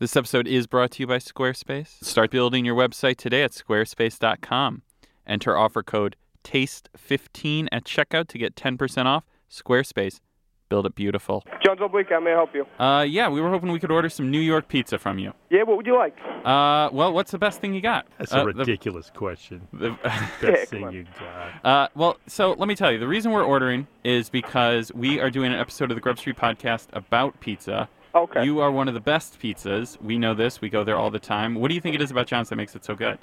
[0.00, 2.02] This episode is brought to you by Squarespace.
[2.02, 4.80] Start building your website today at squarespace.com.
[5.26, 9.24] Enter offer code TASTE15 at checkout to get 10% off.
[9.50, 10.20] Squarespace.
[10.70, 11.44] Build it beautiful.
[11.62, 12.64] John's of Bleecker, how may I help you?
[12.82, 15.34] Uh, yeah, we were hoping we could order some New York pizza from you.
[15.50, 16.16] Yeah, what would you like?
[16.46, 18.06] Uh, well, what's the best thing you got?
[18.18, 19.66] That's Uh, a the- ridiculous question.
[19.72, 19.90] the-
[20.40, 21.64] Best come thing you got.
[21.66, 25.28] Uh, well, so let me tell you, the reason we're ordering is because we are
[25.28, 27.88] doing an episode of the Grub Street podcast about pizza.
[28.14, 28.44] Okay.
[28.44, 30.00] You are one of the best pizzas.
[30.02, 30.60] We know this.
[30.60, 31.54] We go there all the time.
[31.54, 33.18] What do you think it is about John's that makes it so good?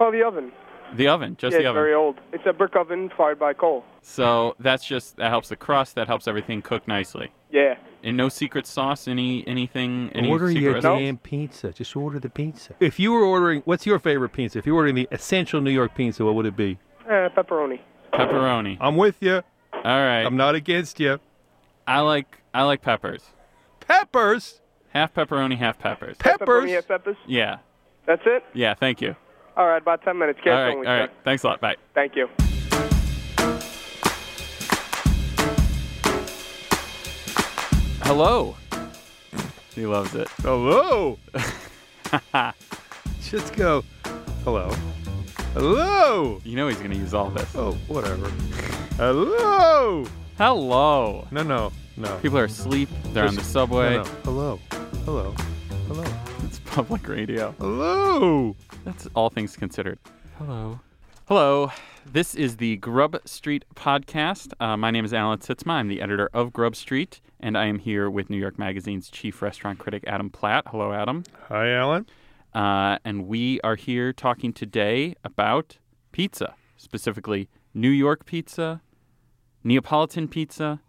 [0.00, 0.52] oh, the oven.
[0.96, 1.82] The oven, just yeah, the it's oven.
[1.82, 2.20] very old.
[2.34, 3.82] It's a brick oven fired by coal.
[4.02, 5.94] So that's just that helps the crust.
[5.94, 7.30] That helps everything cook nicely.
[7.50, 7.76] Yeah.
[8.02, 9.08] And no secret sauce.
[9.08, 10.10] Any anything?
[10.14, 11.04] Any order secret your recipe?
[11.04, 11.72] damn pizza.
[11.72, 12.74] Just order the pizza.
[12.78, 14.58] If you were ordering, what's your favorite pizza?
[14.58, 16.78] If you were ordering the essential New York pizza, what would it be?
[17.06, 17.80] Uh, pepperoni.
[18.12, 18.76] pepperoni.
[18.80, 19.36] I'm with you.
[19.72, 20.24] All right.
[20.24, 21.20] I'm not against you.
[21.86, 23.22] I like I like peppers.
[23.92, 24.60] Peppers.
[24.88, 26.16] Half pepperoni, half peppers.
[26.16, 26.48] Peppers.
[26.48, 27.16] Pepperoni and peppers.
[27.26, 27.58] Yeah.
[28.06, 28.42] That's it?
[28.54, 28.72] Yeah.
[28.72, 29.14] Thank you.
[29.54, 30.40] All right, about 10 minutes.
[30.42, 30.76] Get all right.
[30.76, 31.10] All right.
[31.10, 31.16] sir.
[31.24, 31.60] Thanks a lot.
[31.60, 31.76] Bye.
[31.94, 32.26] Thank you.
[38.04, 38.56] Hello.
[39.74, 40.28] He loves it.
[40.40, 41.18] Hello.
[43.20, 43.84] Just go.
[44.44, 44.74] Hello.
[45.52, 46.40] Hello.
[46.44, 47.54] You know he's going to use all this.
[47.54, 48.28] Oh, whatever.
[48.96, 50.06] Hello.
[50.38, 51.28] Hello.
[51.30, 52.16] No, no, no.
[52.18, 52.88] People are asleep.
[53.12, 53.96] They're on the subway.
[53.96, 54.10] No, no.
[54.24, 54.60] Hello.
[55.04, 55.34] Hello.
[55.86, 56.04] Hello.
[56.44, 57.54] It's public radio.
[57.58, 58.56] Hello.
[58.84, 59.98] That's all things considered.
[60.38, 60.80] Hello.
[61.26, 61.70] Hello.
[62.06, 64.54] This is the Grub Street podcast.
[64.60, 65.72] Uh, my name is Alan Sytsma.
[65.72, 69.42] I'm the editor of Grub Street, and I am here with New York Magazine's chief
[69.42, 70.64] restaurant critic, Adam Platt.
[70.68, 71.24] Hello, Adam.
[71.48, 72.06] Hi, Alan.
[72.54, 75.76] Uh, and we are here talking today about
[76.12, 78.80] pizza, specifically New York pizza,
[79.62, 80.80] Neapolitan pizza,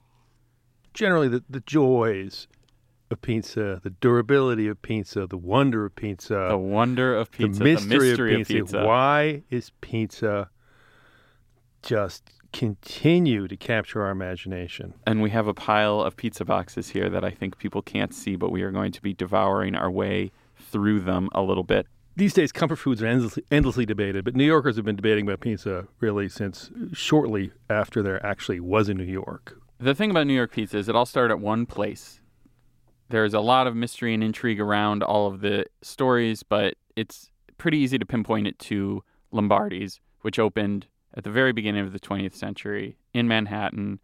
[0.93, 2.47] generally the, the joys
[3.11, 7.63] of pizza, the durability of pizza, the wonder of pizza, the wonder of the pizza,
[7.63, 8.83] mystery, the mystery of, pizza.
[8.85, 10.49] Why is pizza
[11.81, 14.93] just continue to capture our imagination?
[15.05, 18.35] And we have a pile of pizza boxes here that I think people can't see,
[18.35, 21.87] but we are going to be devouring our way through them a little bit.
[22.15, 25.39] These days, comfort foods are endlessly, endlessly debated, but New Yorkers have been debating about
[25.39, 29.59] pizza really since shortly after there actually was a New York.
[29.79, 32.21] The thing about New York pizza is it all started at one place.
[33.09, 37.77] There's a lot of mystery and intrigue around all of the stories, but it's pretty
[37.77, 42.33] easy to pinpoint it to Lombardi's, which opened at the very beginning of the 20th
[42.33, 43.99] century in Manhattan.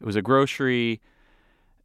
[0.00, 1.00] It was a grocery.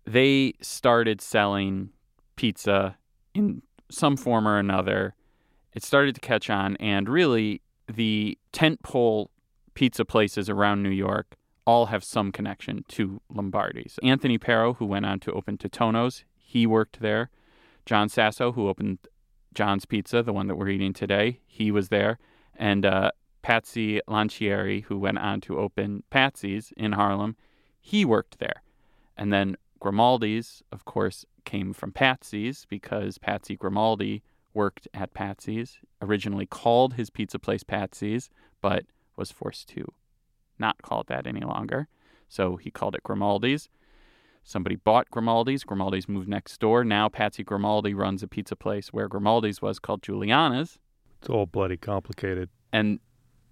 [0.06, 1.92] They started selling
[2.36, 2.98] pizza
[3.34, 5.16] in some form or another.
[5.74, 9.28] It started to catch on, and really, the tentpole
[9.74, 14.00] pizza places around New York all have some connection to Lombardi's.
[14.04, 17.30] Anthony Pero, who went on to open Totonno's, he worked there.
[17.86, 19.00] John Sasso, who opened
[19.54, 22.18] John's Pizza, the one that we're eating today, he was there.
[22.56, 23.12] And uh,
[23.42, 27.36] Patsy Lancieri, who went on to open Patsy's in Harlem,
[27.80, 28.64] he worked there.
[29.18, 34.24] And then Grimaldi's, of course, came from Patsy's because Patsy Grimaldi
[34.54, 38.30] worked at Patsy's, originally called his pizza place Patsy's,
[38.62, 38.86] but
[39.16, 39.92] was forced to
[40.62, 41.88] not call it that any longer.
[42.30, 43.70] So he called it Grimaldi's.
[44.44, 45.64] Somebody bought Grimaldi's.
[45.64, 46.84] Grimaldi's moved next door.
[46.84, 50.80] Now Patsy Grimaldi runs a pizza place where Grimaldi's was called Juliana's.
[51.20, 52.50] It's all bloody complicated.
[52.72, 53.00] And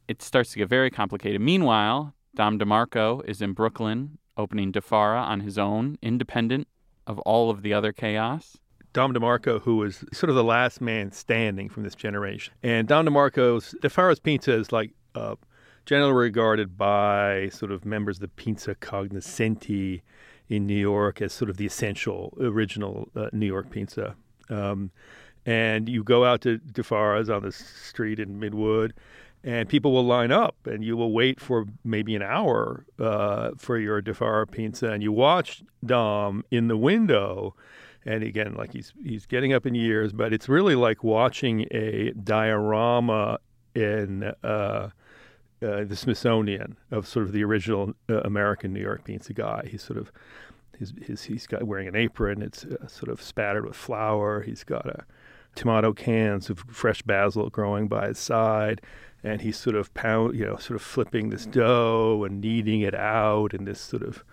[0.08, 1.42] it starts to get very complicated.
[1.42, 6.68] Meanwhile, Dom DeMarco is in Brooklyn opening Di Fara on his own, independent
[7.06, 8.58] of all of the other chaos.
[8.94, 12.54] Dom DeMarco, who was sort of the last man standing from this generation.
[12.64, 15.36] And Dom DeMarco's Di Fara's Pizza is like uh,
[15.90, 20.04] generally regarded by sort of members of the Pizza cognoscenti
[20.48, 24.16] in New York as sort of the essential original uh, New York pizza.
[24.52, 24.92] Um,
[25.48, 28.92] and you go out to Di Fara's on the street in Midwood,
[29.44, 33.80] and people will line up, and you will wait for maybe an hour uh, for
[33.80, 37.56] your Di Fara pizza, and you watch Dom in the window
[38.06, 42.12] and again like he's he's getting up in years but it's really like watching a
[42.12, 43.38] diorama
[43.76, 44.90] in uh,
[45.62, 49.68] uh, the Smithsonian of sort of the original uh, American New York pizza guy.
[49.70, 50.12] He's sort of
[50.78, 52.42] his, his he's got wearing an apron.
[52.42, 54.42] It's uh, sort of spattered with flour.
[54.42, 55.06] He's got a
[55.56, 58.82] tomato cans of fresh basil growing by his side.
[59.22, 62.96] And he's sort of pound you know sort of flipping this dough and kneading it
[62.96, 64.24] out in this sort of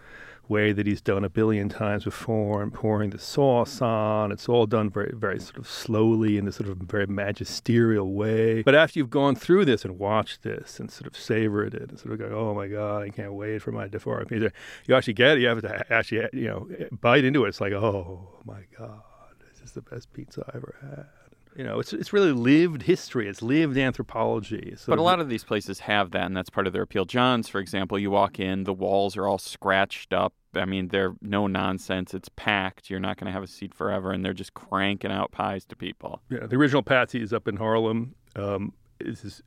[0.49, 4.33] way that he's done a billion times before and pouring the sauce on.
[4.33, 8.63] It's all done very, very sort of slowly in this sort of very magisterial way.
[8.63, 11.99] But after you've gone through this and watched this and sort of savored it and
[11.99, 14.53] sort of go, oh my God, I can't wait for my Di Fara pizza,
[14.87, 15.41] you actually get it.
[15.41, 16.69] You have to actually, you know,
[17.01, 17.49] bite into it.
[17.49, 19.03] It's like, oh my God.
[19.41, 21.07] This is the best pizza I ever had.
[21.57, 23.29] You know, it's it's really lived history.
[23.29, 24.71] It's lived anthropology.
[24.73, 27.07] It's But a lot of these places have that, and that's part of their appeal.
[27.07, 30.35] John's, for example, you walk in, the walls are all scratched up.
[30.55, 32.13] I mean, they're no nonsense.
[32.13, 32.91] It's packed.
[32.91, 35.77] You're not going to have a seat forever, and they're just cranking out pies to
[35.77, 36.21] people.
[36.29, 38.15] Yeah, the original Patsy is up in Harlem.
[38.35, 39.43] Um, this is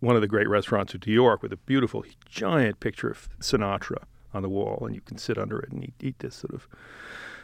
[0.00, 4.04] one of the great restaurants of New York with a beautiful, giant picture of Sinatra
[4.34, 6.68] on the wall, and you can sit under it and eat, eat this sort of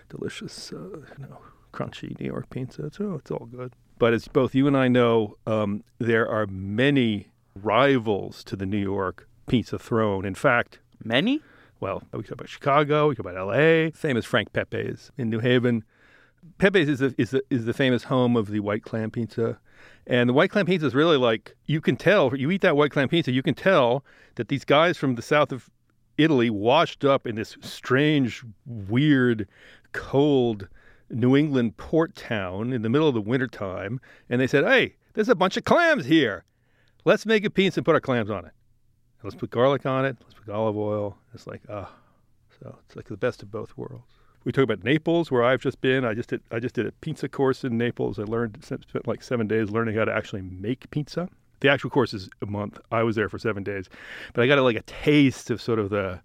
[0.09, 1.41] delicious, uh, you know,
[1.73, 2.87] crunchy New York pizza.
[2.87, 3.73] It's, oh, it's all good.
[3.99, 8.79] But as both you and I know, um, there are many rivals to the New
[8.79, 10.25] York pizza throne.
[10.25, 11.41] In fact, Many?
[11.81, 13.91] well, we talk about Chicago, we talk about L.A.
[13.93, 15.85] Famous Frank Pepe's in New Haven.
[16.59, 19.59] Pepe's is the, is the, is the famous home of the white clam pizza.
[20.07, 22.91] And the white clam pizza is really like you can tell you eat that white
[22.91, 24.05] clam pizza, you can tell
[24.37, 25.71] that these guys from the south of
[26.17, 29.47] Italy washed up in this strange, weird,
[29.93, 30.69] cold
[31.11, 35.29] New England port town in the middle of the wintertime, and they said, "Hey, there's
[35.29, 36.45] a bunch of clams here.
[37.05, 38.53] Let's make a pizza and put our clams on it.
[39.23, 40.17] Let's put garlic on it.
[40.21, 41.91] Let's put olive oil." It's like ah,
[42.61, 44.19] so it's like the best of both worlds.
[44.45, 46.05] We talk about Naples, where I've just been.
[46.05, 48.19] I just did I just did a pizza course in Naples.
[48.19, 51.29] I learned spent like seven days learning how to actually make pizza.
[51.61, 52.79] The actual course is a month.
[52.93, 53.89] I was there for seven days,
[54.33, 56.21] but I got a, like a taste of sort of the,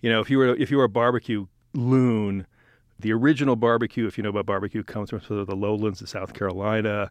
[0.00, 2.46] you know, if you were if you were a barbecue loon,
[3.00, 6.08] the original barbecue, if you know about barbecue, comes from sort of the lowlands of
[6.08, 7.10] South Carolina,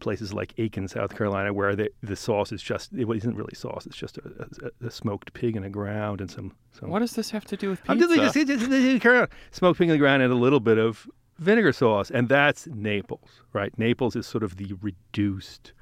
[0.00, 3.86] places like Aiken, South Carolina, where the the sauce is just it isn't really sauce.
[3.86, 4.48] It's just a,
[4.82, 6.90] a, a smoked pig in the ground and some some.
[6.90, 7.92] What does this have to do with pizza?
[7.92, 9.28] I'm just, just, just, just carry on.
[9.52, 11.08] smoked pig in the ground and a little bit of
[11.38, 13.76] vinegar sauce, and that's Naples, right?
[13.78, 15.72] Naples is sort of the reduced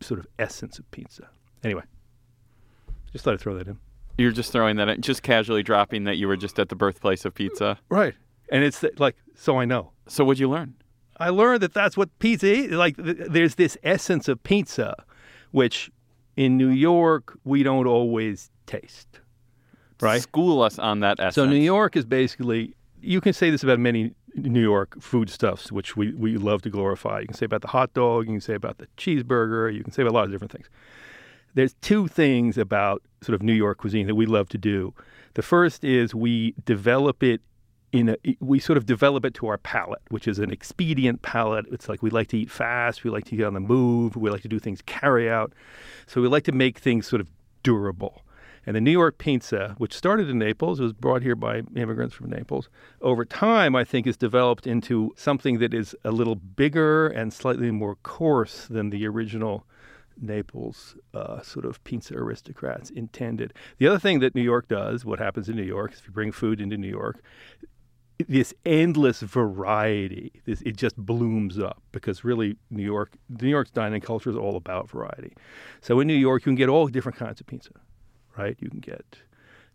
[0.00, 1.28] sort of essence of pizza.
[1.62, 1.82] Anyway,
[3.12, 3.78] just thought I'd throw that in.
[4.18, 7.24] You're just throwing that in, just casually dropping that you were just at the birthplace
[7.24, 7.78] of pizza.
[7.88, 8.14] Right.
[8.50, 9.92] And it's like, so I know.
[10.06, 10.74] So what'd you learn?
[11.18, 12.70] I learned that that's what pizza is.
[12.72, 14.94] Like, th- there's this essence of pizza,
[15.52, 15.90] which
[16.36, 19.20] in New York, we don't always taste.
[20.00, 20.20] Right?
[20.20, 21.36] School us on that essence.
[21.36, 25.96] So New York is basically, you can say this about many New York foodstuffs, which
[25.96, 27.20] we, we love to glorify.
[27.20, 29.92] You can say about the hot dog, you can say about the cheeseburger, you can
[29.92, 30.68] say about a lot of different things.
[31.54, 34.92] There's two things about sort of New York cuisine that we love to do.
[35.34, 37.40] The first is we develop it
[37.94, 41.64] in a, we sort of develop it to our palate, which is an expedient palate.
[41.70, 44.30] It's like we like to eat fast, we like to get on the move, we
[44.30, 45.52] like to do things carry out.
[46.08, 47.28] So we like to make things sort of
[47.62, 48.22] durable.
[48.66, 52.30] And the New York pizza, which started in Naples, was brought here by immigrants from
[52.30, 52.68] Naples,
[53.00, 57.70] over time, I think, has developed into something that is a little bigger and slightly
[57.70, 59.66] more coarse than the original
[60.20, 63.52] Naples uh, sort of pizza aristocrats intended.
[63.78, 66.32] The other thing that New York does, what happens in New York, if you bring
[66.32, 67.22] food into New York,
[68.28, 74.00] this endless variety, this it just blooms up because really New York, New York's dining
[74.00, 75.34] culture is all about variety.
[75.80, 77.72] So in New York, you can get all different kinds of pizza,
[78.36, 78.56] right?
[78.60, 79.18] You can get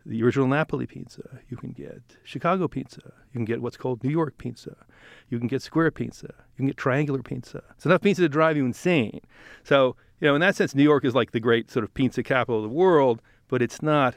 [0.06, 1.42] the original Napoli pizza.
[1.50, 3.02] You can get Chicago pizza.
[3.04, 4.76] You can get what's called New York pizza.
[5.30, 6.28] You can get square pizza.
[6.28, 7.62] You can get triangular pizza.
[7.76, 9.20] It's enough pizza to drive you insane.
[9.64, 12.24] So, you know, in that sense, New York is like the great sort of pizza
[12.24, 14.16] capital of the world, but it's not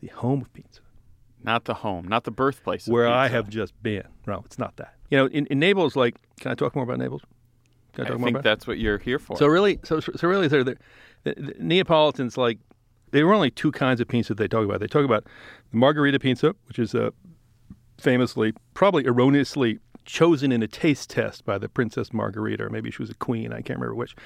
[0.00, 0.80] the home of pizza.
[1.42, 2.88] Not the home, not the birthplace.
[2.88, 4.04] Where I have just been.
[4.26, 4.94] No, it's not that.
[5.10, 7.22] You know, in, in Naples, like, can I talk more about Naples?
[7.94, 9.36] Can I I think that's what you're here for.
[9.36, 10.78] So really, so so really, they're, they're,
[11.24, 12.58] the, the Neapolitans like
[13.10, 14.80] there were only two kinds of pizza they talk about.
[14.80, 15.24] They talk about
[15.70, 17.10] the margherita pizza, which is uh,
[17.98, 23.02] famously, probably erroneously chosen in a taste test by the Princess Margherita, or maybe she
[23.02, 23.52] was a queen.
[23.52, 24.16] I can't remember which.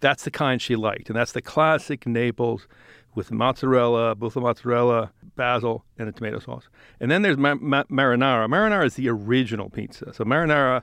[0.00, 2.66] That's the kind she liked, and that's the classic Naples
[3.14, 6.68] with mozzarella, buffalo mozzarella, basil, and a tomato sauce.
[7.00, 8.48] And then there's ma- ma- marinara.
[8.48, 10.12] Marinara is the original pizza.
[10.12, 10.82] So marinara,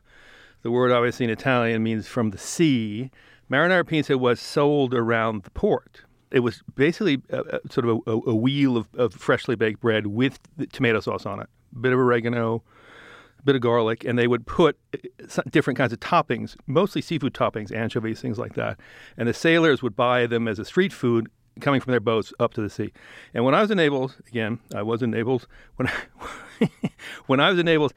[0.62, 3.12] the word obviously in Italian means from the sea.
[3.52, 6.04] Marinara pizza was sold around the port.
[6.32, 10.08] It was basically a, a, sort of a, a wheel of, of freshly baked bread
[10.08, 10.40] with
[10.72, 12.64] tomato sauce on it, a bit of oregano,
[13.44, 17.72] bit of garlic, and they would put uh, different kinds of toppings, mostly seafood toppings,
[17.72, 18.80] anchovies, things like that.
[19.18, 22.54] And the sailors would buy them as a street food coming from their boats up
[22.54, 22.92] to the sea.
[23.34, 26.70] And when I was in Naples, again, I was in Naples, when I,
[27.28, 27.94] when I was in Naples,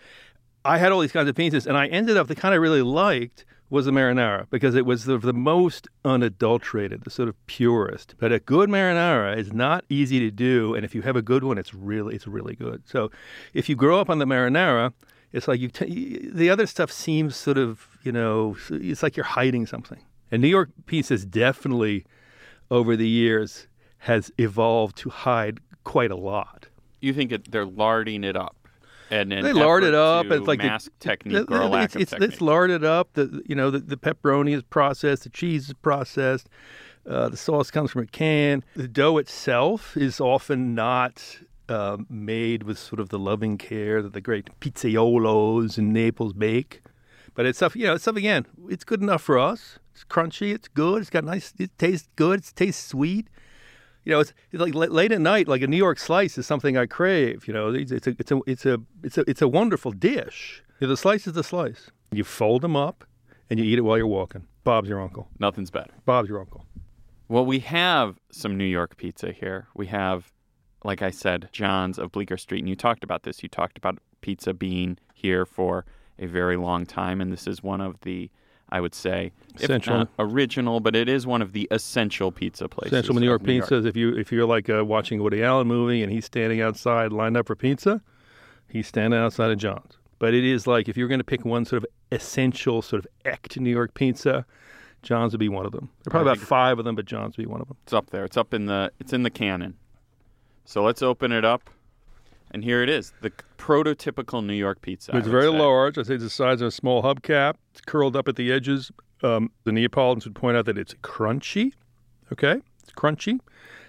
[0.64, 2.82] I had all these kinds of pizzas, and I ended up the kind I really
[2.82, 8.14] liked was the marinara because it was the, the most unadulterated, the sort of purest.
[8.18, 11.44] But a good marinara is not easy to do, and if you have a good
[11.44, 12.82] one, it's really it's really good.
[12.86, 13.10] So
[13.54, 14.92] if you grow up on the marinara,
[15.32, 19.24] it's like you t- the other stuff seems sort of you know it's like you're
[19.24, 19.98] hiding something.
[20.30, 22.04] And New York pizzas definitely
[22.70, 23.68] over the years
[23.98, 26.66] has evolved to hide quite a lot.
[27.00, 28.56] you think it, they're larding it up.
[29.10, 30.26] and an they lard it up.
[30.26, 32.32] It's like mask technique or a lack it's, of it's, technique.
[32.32, 33.10] it's larded up.
[33.12, 35.22] The you know the, the pepperoni is processed.
[35.22, 36.48] The cheese is processed.
[37.08, 38.64] Uh, the sauce comes from a can.
[38.74, 44.12] The dough itself is often not uh, made with sort of the loving care that
[44.12, 46.82] the great pizzaiolos in Naples make.
[47.34, 48.46] But it's stuff, you know, it's stuff again.
[48.68, 49.78] It's good enough for us.
[49.94, 50.54] It's crunchy.
[50.54, 51.02] It's good.
[51.02, 51.52] It's got nice.
[51.58, 52.40] It tastes good.
[52.40, 53.28] It tastes sweet.
[54.04, 56.76] You know, it's, it's like late at night, like a New York slice is something
[56.76, 57.48] I crave.
[57.48, 60.62] You know, it's, it's a it's a it's a it's a it's a wonderful dish.
[60.80, 61.90] You know, the slice is the slice.
[62.12, 63.04] You fold them up,
[63.50, 64.46] and you eat it while you're walking.
[64.62, 65.28] Bob's your uncle.
[65.40, 65.92] Nothing's better.
[66.04, 66.64] Bob's your uncle.
[67.28, 69.66] Well, we have some New York pizza here.
[69.74, 70.30] We have,
[70.86, 72.60] like I said, John's of Bleecker Street.
[72.60, 73.42] And you talked about this.
[73.42, 75.84] You talked about pizza being here for
[76.18, 77.20] a very long time.
[77.20, 78.30] And this is one of the,
[78.70, 79.98] I would say, Essential.
[79.98, 82.92] not original, but it is one of the essential pizza places.
[82.92, 83.84] Essential New York of pizzas.
[83.84, 87.12] If you if you're like uh, watching a Woody Allen movie and he's standing outside
[87.12, 88.00] lined up for pizza,
[88.68, 89.98] he's standing outside of John's.
[90.18, 93.10] But it is like if you're going to pick one sort of essential sort of
[93.24, 94.46] echt New York pizza,
[95.02, 95.90] John's would be one of them.
[96.04, 97.76] There are probably about five of them, but John's would be one of them.
[97.82, 98.24] It's up there.
[98.24, 98.92] It's up in the.
[99.00, 99.74] It's in the canon.
[100.66, 101.70] So let's open it up,
[102.50, 105.16] and here it is, the prototypical New York pizza.
[105.16, 105.58] It's very say.
[105.58, 105.96] large.
[105.96, 107.54] I say it's the size of a small hubcap.
[107.70, 108.90] It's curled up at the edges.
[109.22, 111.72] Um, the Neapolitans would point out that it's crunchy.
[112.32, 113.38] Okay, it's crunchy.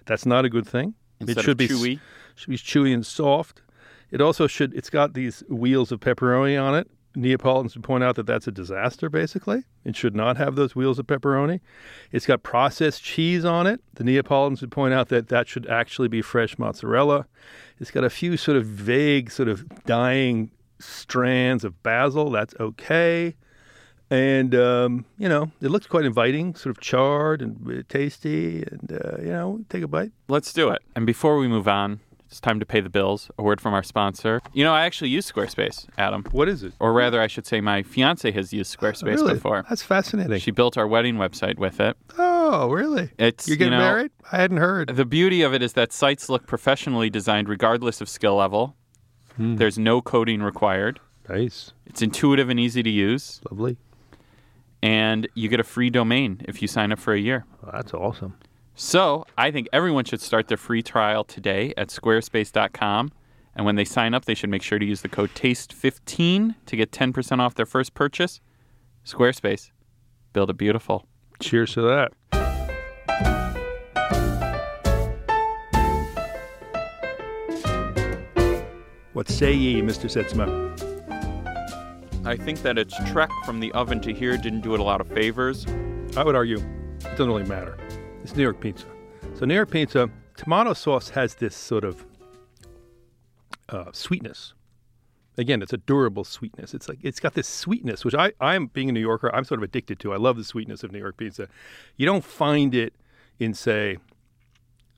[0.05, 0.93] That's not a good thing.
[1.19, 1.99] Instead it should be chewy.
[2.35, 3.63] should be chewy and soft.
[4.11, 4.71] It also should.
[4.75, 6.87] It's got these wheels of pepperoni on it.
[7.17, 9.09] Neapolitans would point out that that's a disaster.
[9.09, 11.59] Basically, it should not have those wheels of pepperoni.
[12.11, 13.81] It's got processed cheese on it.
[13.95, 17.25] The Neapolitans would point out that that should actually be fresh mozzarella.
[17.79, 22.29] It's got a few sort of vague, sort of dying strands of basil.
[22.29, 23.35] That's okay.
[24.11, 28.63] And um, you know, it looks quite inviting, sort of charred and uh, tasty.
[28.63, 30.11] And uh, you know, take a bite.
[30.27, 30.81] Let's do it.
[30.95, 33.31] And before we move on, it's time to pay the bills.
[33.37, 34.41] A word from our sponsor.
[34.53, 36.23] You know, I actually use Squarespace, Adam.
[36.31, 36.73] What is it?
[36.79, 39.33] Or rather, I should say, my fiance has used Squarespace really?
[39.35, 39.65] before.
[39.69, 40.39] That's fascinating.
[40.39, 41.95] She built our wedding website with it.
[42.17, 43.09] Oh, really?
[43.17, 44.11] It's You're getting you know, married?
[44.31, 44.95] I hadn't heard.
[44.95, 48.75] The beauty of it is that sites look professionally designed regardless of skill level.
[49.37, 49.55] Hmm.
[49.55, 50.99] There's no coding required.
[51.29, 51.73] Nice.
[51.85, 53.77] It's intuitive and easy to use, Lovely.
[54.81, 57.45] and you get a free domain if you sign up for a year.
[57.61, 58.35] Well, that's awesome.
[58.79, 63.11] So I think everyone should start their free trial today at squarespace.com.
[63.55, 66.75] And when they sign up, they should make sure to use the code TASTE15 to
[66.75, 68.39] get 10% off their first purchase.
[69.03, 69.71] Squarespace.
[70.31, 71.07] Build it beautiful.
[71.39, 72.13] Cheers to that.
[79.13, 80.05] What say ye, Mr.
[80.05, 80.47] Sytsma?
[82.27, 85.01] I think that its trek from the oven to here didn't do it a lot
[85.01, 85.65] of favors.
[86.15, 87.75] I would argue it doesn't really matter.
[88.27, 88.87] It's New York pizza.
[89.35, 92.05] So New York pizza, tomato sauce has this sort of
[93.69, 94.53] uh, sweetness.
[95.37, 96.73] Again, it's a durable sweetness.
[96.73, 99.61] It's like it's got this sweetness, which I, I'm being a New Yorker, I'm sort
[99.61, 100.11] of addicted to.
[100.11, 101.47] I love the sweetness of New York pizza.
[101.95, 102.93] You don't find it
[103.39, 103.97] in, say,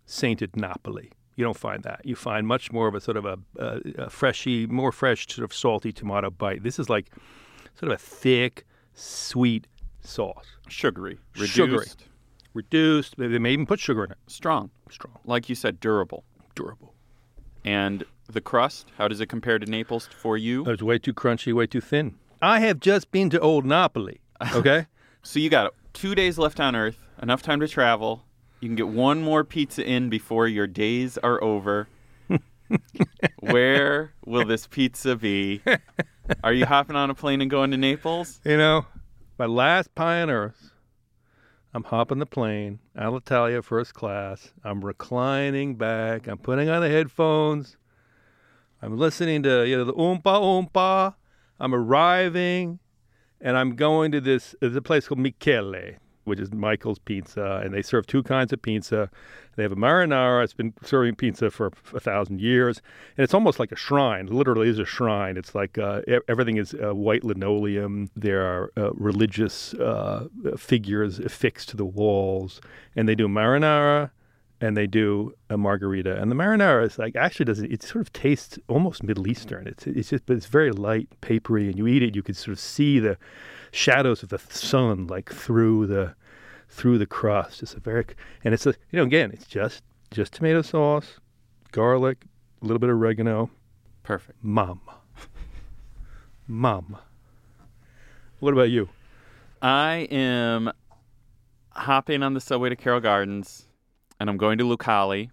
[0.08, 1.12] sainted Napoli.
[1.36, 2.02] You don't find that.
[2.04, 5.46] You find much more of a sort of a, a, a freshy, more fresh, sort
[5.46, 6.64] of salty tomato bite.
[6.64, 7.12] This is like
[7.80, 9.68] sort of a thick, sweet
[10.02, 10.48] sauce.
[10.68, 11.86] Sugary, reduced, Sugary.
[12.54, 13.18] Reduced.
[13.18, 14.18] They they may even put sugar in it.
[14.28, 14.72] strong.
[14.90, 15.20] Strong.
[15.26, 16.24] Like you said, durable.
[16.56, 16.94] Durable.
[17.64, 20.66] And the crust, how does it compare to Naples for you?
[20.66, 22.16] It's way too crunchy, way too thin.
[22.42, 24.22] I have just been to Old Napoli.
[24.56, 24.86] Okay?
[25.22, 28.24] So you got two days left on Earth, enough time to travel.
[28.62, 31.90] You can get one more pizza in before your days are over.
[33.40, 35.62] Where will this pizza be?
[36.44, 38.40] Are you hopping on a plane and going to Naples?
[38.46, 38.86] you know,
[39.38, 40.72] my last pie on earth.
[41.72, 44.54] I'm hopping the plane, Alitalia first class.
[44.64, 46.28] I'm reclining back.
[46.28, 47.78] I'm putting on the headphones.
[48.82, 51.14] I'm listening to you know the oompa oompa.
[51.60, 52.80] I'm arriving,
[53.40, 54.56] and I'm going to this.
[54.60, 58.62] There's a place called Michele, which is Michael's Pizza, and they serve two kinds of
[58.62, 59.10] pizza.
[59.56, 60.44] They have a marinara.
[60.44, 62.82] It's been serving pizza for a thousand years,
[63.18, 64.28] and it's almost like a shrine.
[64.28, 65.38] It literally is a shrine.
[65.38, 68.10] It's like uh, everything is uh, white linoleum.
[68.16, 72.62] There are uh, religious uh, figures affixed to the walls,
[72.96, 74.12] and they do marinara
[74.62, 76.22] and they do a margherita.
[76.22, 79.68] And the marinara is like actually doesn't it sort of tastes almost Middle Eastern.
[79.68, 82.54] It's it's just but it's very light, papery, and you eat it, you can sort
[82.54, 83.18] of see the
[83.72, 86.16] shadows of the sun like through the
[86.70, 87.64] through the crust.
[87.64, 88.06] It's a very
[88.44, 91.20] and it's a you know again it's just just tomato sauce,
[91.72, 92.26] garlic,
[92.62, 93.50] a little bit of oregano,
[94.10, 94.44] Perfect.
[94.44, 94.82] Mom.
[96.48, 96.98] Mom.
[98.40, 98.90] What about you?
[99.62, 100.72] I am
[101.74, 103.68] hopping on the subway to Carroll Gardens,
[104.20, 105.30] and I'm going to Lucali,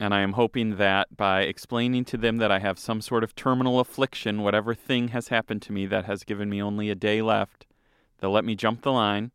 [0.00, 3.36] And I am hoping that by explaining to them that I have some sort of
[3.36, 7.22] terminal affliction, whatever thing has happened to me that has given me only a day
[7.22, 7.64] left,
[8.18, 9.30] they'll let me jump the line.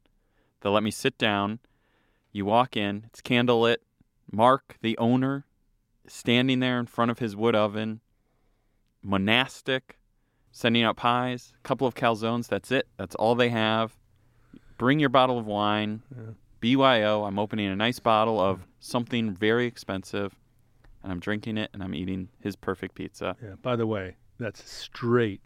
[0.61, 1.59] They'll let me sit down.
[2.31, 3.77] You walk in, it's candlelit.
[4.31, 5.45] Mark, the owner,
[6.07, 7.99] standing there in front of his wood oven,
[9.01, 9.97] monastic,
[10.51, 12.47] sending out pies, a couple of calzones.
[12.47, 12.87] That's it.
[12.97, 13.97] That's all they have.
[14.77, 16.01] Bring your bottle of wine.
[16.59, 17.23] BYO.
[17.23, 20.35] I'm opening a nice bottle of something very expensive,
[21.03, 23.35] and I'm drinking it, and I'm eating his perfect pizza.
[23.43, 23.55] Yeah.
[23.61, 25.41] By the way, that's straight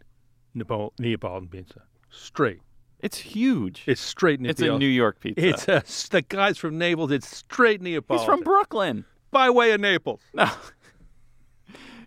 [0.54, 1.82] Nepal- Neapolitan pizza.
[2.10, 2.60] Straight.
[3.00, 3.84] It's huge.
[3.86, 4.64] It's straight Neapolitan.
[4.66, 5.46] It's a New York pizza.
[5.48, 7.10] It's a, the guy's from Naples.
[7.12, 8.18] It's straight Neapolitan.
[8.22, 9.04] He's from Brooklyn.
[9.30, 10.20] by way of Naples.
[10.34, 10.48] No.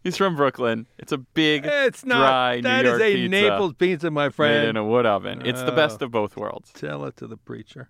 [0.04, 0.88] He's from Brooklyn.
[0.98, 2.20] It's a big, It's not.
[2.20, 4.64] dry That New is York a pizza Naples pizza, my friend.
[4.64, 5.42] made in a wood oven.
[5.46, 6.06] It's the best Oh.
[6.06, 6.72] of both worlds.
[6.74, 7.90] Tell it to the preacher.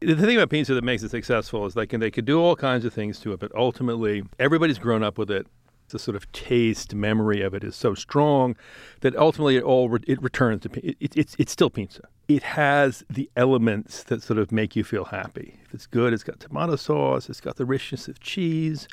[0.00, 2.54] the thing about pizza that makes it successful is they can they could do all
[2.54, 5.46] kinds of things to it, but ultimately everybody's grown up with it.
[5.90, 8.56] The sort of taste memory of it is so strong
[9.00, 12.08] that ultimately it all re- it returns to it, it, it's it's still pizza.
[12.28, 15.58] It has the elements that sort of make you feel happy.
[15.64, 18.86] If it's good, it's got tomato sauce, it's got the richness of cheese,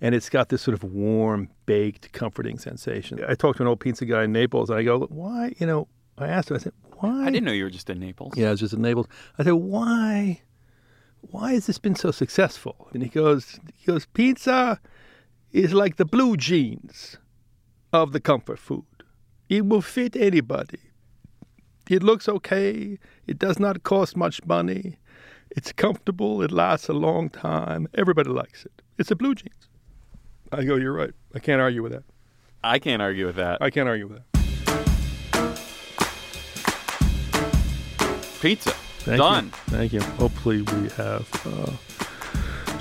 [0.00, 3.24] and it's got this sort of warm, baked, comforting sensation.
[3.26, 5.88] I talked to an old pizza guy in Naples, and I go, "Why?" You know,
[6.18, 6.56] I asked him.
[6.56, 8.34] I said, "Why?" I didn't know you were just in Naples.
[8.36, 9.06] Yeah, I was just in Naples.
[9.38, 10.42] I said, why,
[11.20, 12.88] why has this been so successful?
[12.92, 14.80] And he goes, he goes, pizza
[15.52, 17.18] is like the blue jeans
[17.92, 18.84] of the comfort food.
[19.48, 20.80] It will fit anybody.
[21.90, 22.98] It looks okay.
[23.26, 24.96] It does not cost much money.
[25.50, 26.40] It's comfortable.
[26.42, 27.86] It lasts a long time.
[27.94, 28.82] Everybody likes it.
[28.98, 29.68] It's a blue jeans.
[30.50, 31.12] I go, you're right.
[31.34, 32.04] I can't argue with that.
[32.64, 33.60] I can't argue with that.
[33.60, 34.26] I can't argue with that.
[38.40, 38.70] Pizza.
[39.00, 39.46] Thank Done.
[39.46, 39.50] You.
[39.76, 40.00] Thank you.
[40.00, 41.72] Hopefully, we have uh,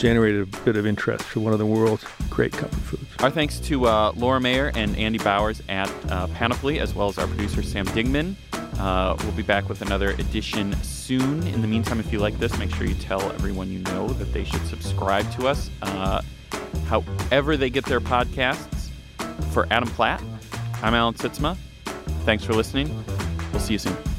[0.01, 3.05] generated a bit of interest for one of the world's great comfort foods.
[3.19, 7.19] Our thanks to uh, Laura Mayer and Andy Bowers at uh, Panoply, as well as
[7.19, 8.35] our producer Sam Dingman.
[8.79, 11.45] Uh, we'll be back with another edition soon.
[11.47, 14.33] In the meantime, if you like this, make sure you tell everyone you know that
[14.33, 15.69] they should subscribe to us.
[15.83, 16.23] Uh,
[16.87, 18.89] however, they get their podcasts.
[19.51, 20.23] For Adam Platt,
[20.81, 21.57] I'm Alan Sytsma.
[22.23, 23.03] Thanks for listening.
[23.51, 24.10] We'll see you soon.